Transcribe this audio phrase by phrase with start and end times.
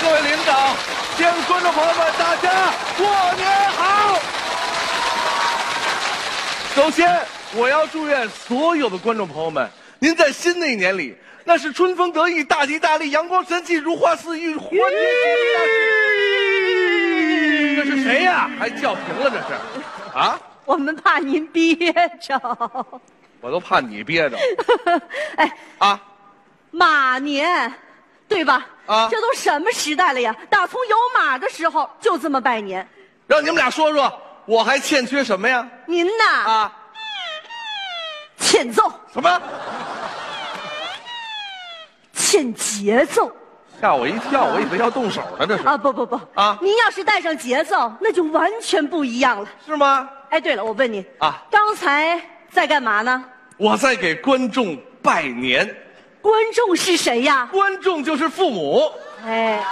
[0.00, 0.76] 各位领导，
[1.16, 3.06] 亲爱的观众朋友们，大家过
[3.36, 4.18] 年好！
[6.74, 7.20] 首先，
[7.54, 14.86] 我要祝愿所有的观众朋友们，您在新的一年里，那是春风得意、大吉大利、阳光神气、如花似玉、欢天喜
[17.74, 17.76] 地！
[17.76, 18.48] 这是谁呀？
[18.58, 19.30] 还叫停了？
[19.30, 19.46] 这是
[20.16, 20.38] 啊？
[20.64, 21.74] 我们怕您憋
[22.20, 22.40] 着。
[23.40, 24.36] 我都怕你憋着
[25.36, 26.00] 哎，啊！
[26.70, 27.72] 马年，
[28.28, 28.66] 对吧？
[28.86, 30.34] 啊这都什么时代了呀？
[30.48, 32.86] 打从有马的时候就这么拜年。
[33.26, 34.12] 让你们俩说说，
[34.46, 35.68] 我还欠缺什么呀？
[35.86, 36.72] 您呐，啊？
[38.38, 39.42] 欠揍，什么？
[42.14, 43.30] 欠节奏
[43.80, 45.76] 吓我一跳，我以为要动手呢，这是啊！
[45.76, 49.48] 不不不啊您要是带上节奏，那就完全不一样了。
[49.66, 50.08] 是吗？
[50.30, 53.24] 哎，对了，我问你啊刚才在干嘛呢？
[53.56, 55.74] 我在给观众拜年，
[56.20, 57.48] 观众是谁呀？
[57.52, 58.90] 观众就是父母。
[59.24, 59.62] 哎，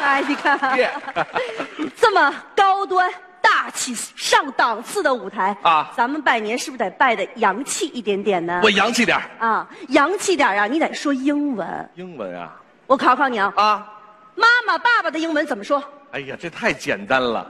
[0.00, 0.90] 哎，你看耶，
[1.96, 8.70] 这么高端、大气、上档次的舞台啊咱们拜年是不是得拜的洋气一点点呢我？
[8.70, 11.90] 洋气点儿啊，洋气点儿啊，你得说英文。
[11.94, 12.52] 英文啊
[12.86, 13.92] 我考考你啊，啊！
[14.36, 15.82] 妈妈、爸爸的英文怎么说？
[16.12, 17.46] 哎呀，这太简单了。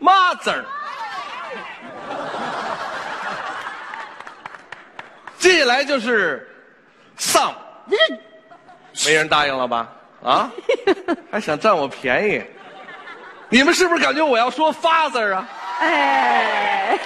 [0.00, 0.64] Mother，
[5.38, 6.49] 接下来就是
[7.20, 7.52] son，
[9.06, 9.88] 没人答应了吧？
[10.24, 10.50] 啊，
[11.30, 12.42] 还想占我便宜？
[13.50, 15.48] 你们是不是感觉我要说 father 啊？
[15.80, 16.98] 哎，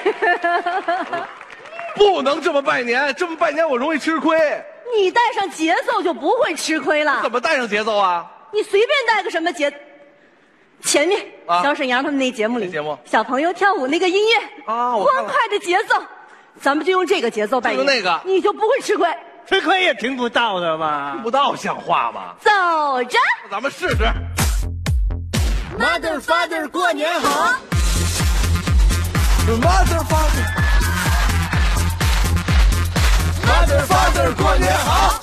[1.97, 4.39] 不能这么拜年，这么拜年我容易吃亏。
[4.97, 7.31] 你带上节奏就不会吃亏了怎。
[7.31, 8.31] 么带上节奏啊？
[8.53, 9.73] 你随便带个什么节，
[10.83, 14.37] 前面、啊小沈阳他们那节目里，那节目小朋友跳舞那个音乐
[14.73, 15.95] 啊欢快的节奏，
[16.61, 19.09] 咱们就用这个节奏拜年，就用那个你就不会吃亏。
[19.47, 21.13] 吃亏也听不到的吧？
[21.13, 21.23] 听。
[21.23, 22.35] 不到像话吗？
[22.41, 22.51] 走
[23.05, 23.19] 着，
[23.51, 24.05] 咱们试试。
[25.79, 27.55] Mother Father 过年好
[29.47, 30.47] Mother father。
[33.45, 35.21] Mother father 过年好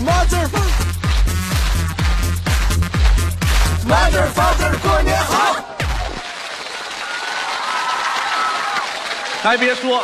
[0.00, 0.86] ，Mother father。
[3.88, 5.56] Mother father 过年好。
[9.42, 10.02] 还别说，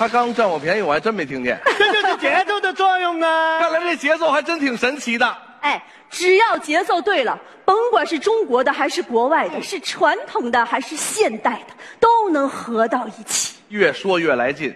[0.00, 1.60] 他刚占我便宜，我还真没听见。
[1.76, 3.58] 这就是节奏的作用啊。
[3.60, 5.36] 看来这节奏还真挺神奇的。
[5.60, 13.56] 哎，只要节奏对了，甭管是中国的还是国外的，是传统的还是现代的，都能合到一起。
[13.68, 14.74] 越说越来劲，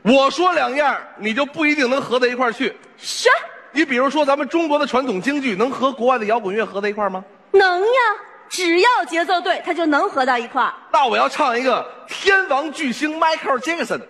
[0.00, 2.74] 我说两样，你就不一定能合在一块儿去。
[2.96, 3.28] 是，
[3.72, 7.22] 你比如说，咱们中国的传统京剧能和国外的摇滚乐合在一块儿吗？
[7.50, 8.00] 能呀，
[8.48, 10.72] 只要节奏对，它就能合到一块儿。
[10.90, 14.00] 那我要唱一个天王巨星 Michael Jackson，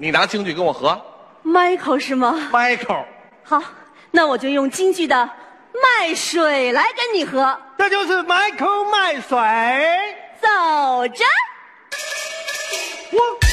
[0.00, 1.00] 你拿京剧跟我合
[1.44, 3.04] Michael 是吗？，Michael。
[3.42, 3.60] 好，
[4.12, 5.16] 那我就用京剧的
[5.74, 7.58] 《卖水》来跟你合。
[7.76, 9.36] 这就是 Michael 卖水。
[10.40, 11.24] 走着，
[13.10, 13.47] 我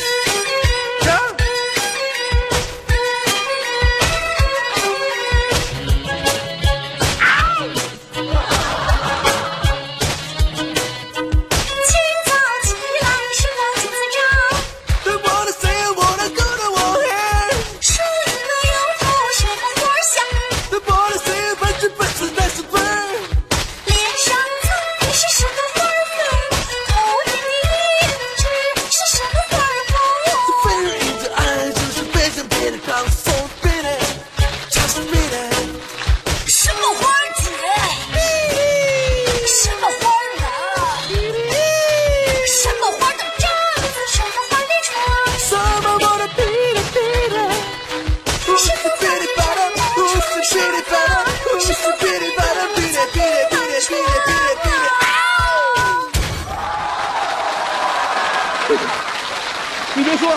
[59.94, 60.31] 你别说，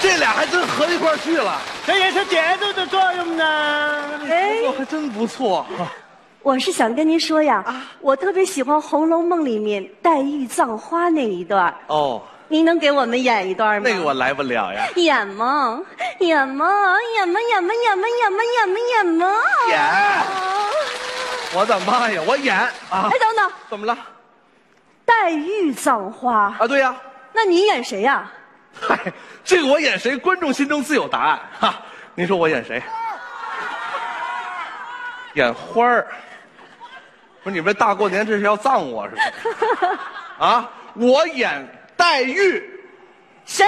[0.00, 3.44] 这俩还真合一块去了，这也是节奏的作用呢。
[4.28, 5.66] 哎，作还真不错。
[6.42, 11.74] 我是想跟您说呀，啊、我特别喜欢《红楼梦》里面黛玉葬花那一段。
[11.86, 12.20] 哦。
[12.46, 13.88] 您能给我们演一段吗？
[13.88, 14.86] 那个我来不了呀。
[14.96, 15.80] 演吗？
[16.18, 16.66] 演吗？
[17.16, 17.40] 演吗？
[17.40, 17.72] 演吗？
[17.82, 18.06] 演吗？
[18.20, 18.38] 演吗？
[18.44, 18.76] 演吗？
[18.92, 19.32] 演吗？
[19.70, 19.80] 演！
[21.54, 22.20] 我的妈呀！
[22.26, 23.08] 我演啊！
[23.10, 23.96] 哎，等等，怎么了？
[25.04, 26.96] 黛玉葬花，啊，对呀、
[27.32, 28.30] 那你演谁呀？
[28.80, 28.98] 嗨，
[29.44, 31.82] 这个我演谁，观众心中自有答案哈。
[32.14, 32.82] 您说我演谁？
[35.34, 36.06] 演花儿。
[37.42, 39.22] 不是你们这大过年这是要葬我是吧？
[40.38, 42.62] 啊，我演黛玉，
[43.44, 43.66] 谁？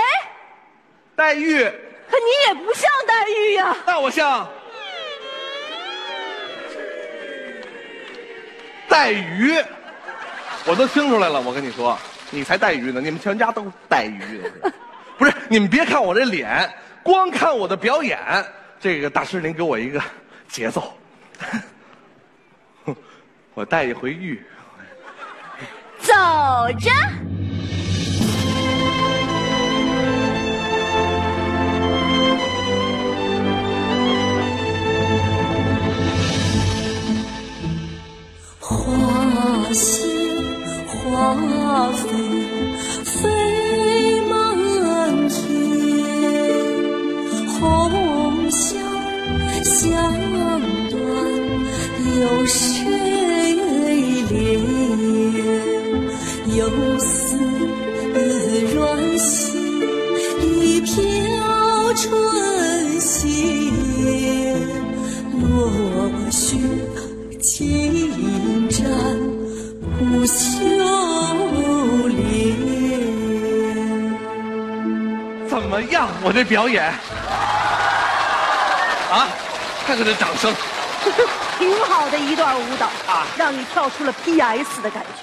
[1.14, 3.76] 黛玉，可你也不像黛玉呀。
[3.86, 4.48] 那我像
[8.88, 9.62] 黛鱼，
[10.66, 11.40] 我都听出来了。
[11.40, 11.96] 我跟你说，
[12.30, 14.42] 你才带鱼呢，你们全家都带鱼。
[15.16, 16.68] 不是，你们别看我这脸，
[17.02, 18.18] 光看我的表演，
[18.80, 20.02] 这个大师您给我一个
[20.48, 20.92] 节奏，
[23.54, 24.44] 我带一回玉。
[26.00, 26.12] 走
[26.78, 26.90] 着。
[47.58, 48.76] 红消
[49.64, 49.92] 香
[50.90, 50.96] 断
[52.20, 52.58] 有谁
[54.30, 54.32] 怜？
[56.56, 56.60] 游
[56.98, 57.36] 丝
[58.74, 59.26] 软心
[60.42, 60.94] 一飘
[61.94, 63.28] 春歇，
[65.40, 65.40] 落
[66.30, 66.56] 雪
[67.40, 68.84] 轻沾
[69.98, 70.44] 不羞
[72.08, 72.16] 脸。
[75.48, 76.92] 怎么样，我这表演？
[79.16, 79.28] 啊，
[79.86, 80.52] 看看这掌声。
[81.58, 85.22] 挺好的一段舞蹈啊让你跳出了 PS 的感觉。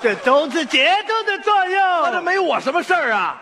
[0.00, 2.22] 这都是节奏的作用那这。
[2.22, 3.36] 没我什么事儿啊。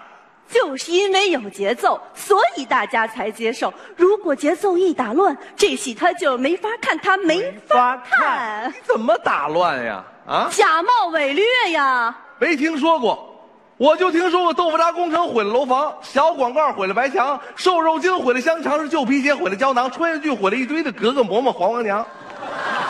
[0.50, 3.72] 就是因为有节奏，所以大家才接受。
[3.94, 8.74] 如果节奏一打乱，这戏他就没法看，他没法看。
[8.82, 10.02] 怎么打乱呀？
[10.26, 12.16] 啊，假冒伪劣呀！
[12.38, 13.37] 没听说过。
[13.78, 22.04] 我就听说过豆腐渣工程毁了楼房，小广告毁了白墙，瘦肉精毁了香肠，是旧皮鞋毁了胶囊，穿越剧毁了一堆的格格嬷嬷黄黄娘。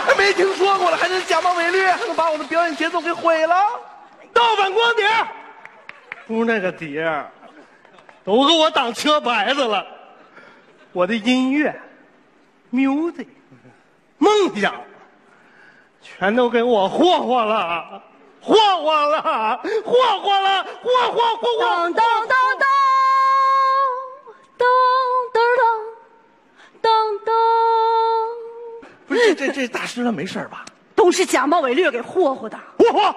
[0.06, 3.54] 还没听说过了，还能假冒伪劣，还能把我的表演节奏给毁了？
[4.32, 5.06] 盗版光碟，
[6.26, 7.06] 不是那个碟，
[8.24, 9.84] 都给我当车牌子了。
[10.92, 11.78] 我的音乐、
[12.72, 13.26] music、
[14.16, 14.74] 梦想，
[16.00, 18.02] 全都给我霍霍了，
[18.48, 21.92] 霍霍了，霍霍了，霍霍霍霍当。
[21.92, 22.66] 当当当，
[24.56, 24.64] 当
[25.34, 25.60] 当当，
[26.80, 27.28] 当当，
[29.06, 30.64] 不是这这这大师他没事儿吧？
[30.94, 32.58] 都是假冒伪劣给霍霍的。
[32.78, 33.14] 霍霍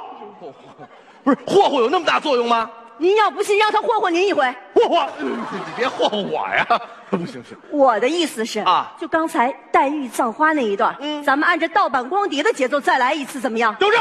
[1.24, 2.70] 不是霍霍有那么大作用吗？
[2.98, 4.54] 您要不信，让他霍霍您一回。
[4.74, 5.32] 霍霍，你
[5.78, 6.68] 别霍霍我呀！
[7.18, 13.76] 不行不行，我的意思是啊就刚才黛玉葬花那一段，嗯咱们按照盗版光碟的节奏再来一次，怎么样？
[13.80, 13.98] 走着。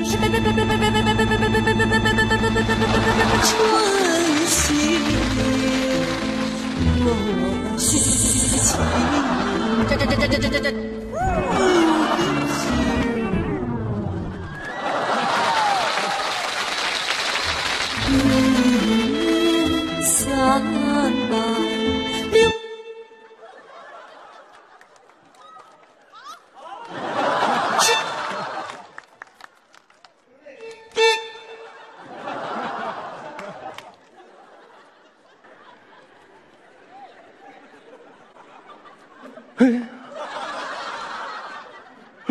[0.03, 0.19] 春。
[9.87, 10.90] 这这这这这这这。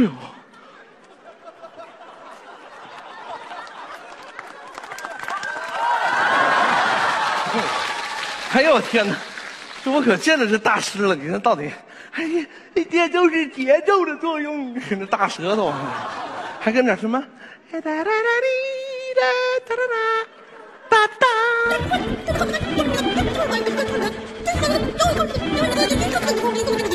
[0.00, 0.10] 哎呦
[8.52, 9.14] 哎呦我天哪，
[9.84, 11.14] 这我可见着这大师了！
[11.14, 11.70] 你看到底，
[12.12, 12.46] 哎呀，
[12.90, 14.74] 这就是节奏的作用。
[14.90, 15.72] 那大舌头，
[16.60, 17.22] 还跟点什么？
[17.70, 18.10] 哒哒哒哒
[19.16, 19.22] 哒
[19.68, 19.76] 哒
[20.88, 21.26] 哒哒哒。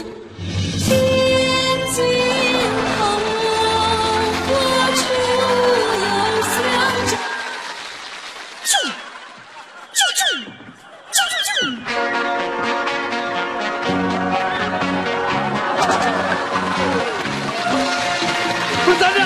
[18.86, 19.25] 不是这。